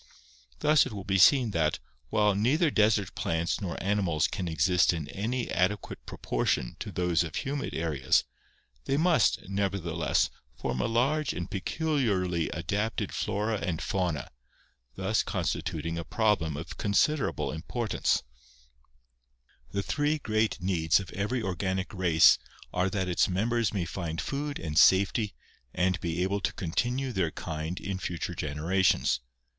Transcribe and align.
Thus 0.61 0.87
it 0.87 0.93
will 0.93 1.03
be 1.03 1.19
seen 1.19 1.51
that, 1.51 1.77
while 2.09 2.33
neither 2.33 2.71
desert 2.71 3.13
plants 3.13 3.61
nor 3.61 3.77
animals 3.83 4.27
can 4.27 4.47
exist 4.47 4.93
in 4.93 5.07
any 5.09 5.47
adequate 5.51 6.03
proportion 6.07 6.75
to 6.79 6.91
those 6.91 7.21
of 7.21 7.35
humid 7.35 7.75
areas, 7.75 8.23
they 8.85 8.97
must, 8.97 9.47
nevertheless, 9.47 10.31
form 10.57 10.81
a 10.81 10.87
large 10.87 11.33
and 11.33 11.51
peculiarly 11.51 12.49
adapted 12.49 13.13
flora 13.13 13.59
and 13.59 13.79
fauna, 13.79 14.31
thus 14.95 15.21
constituting 15.21 15.99
a 15.99 16.03
problem 16.03 16.57
of 16.57 16.79
considerable 16.79 17.51
im 17.51 17.61
portance. 17.61 18.23
393 19.69 19.69
394 19.69 19.69
ORGANIC 19.69 19.69
EVOLUTION 19.69 19.69
DESERT 19.69 19.75
LIFE 19.75 19.75
The 19.75 19.83
three 19.83 20.17
great 20.17 20.61
needs 20.61 20.99
of 20.99 21.11
every 21.11 21.43
organic 21.43 21.93
race 21.93 22.39
are 22.73 22.89
that 22.89 23.07
its 23.07 23.29
mem 23.29 23.49
bers 23.49 23.71
may 23.71 23.85
find 23.85 24.19
food 24.19 24.57
and 24.57 24.79
safety 24.79 25.35
and 25.75 25.99
be 25.99 26.23
able 26.23 26.39
to 26.41 26.51
continue 26.53 27.11
their 27.11 27.29
kind 27.29 27.79
in 27.79 27.99
future 27.99 28.33
generations. 28.33 29.19